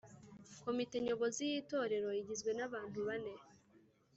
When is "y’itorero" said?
1.51-2.09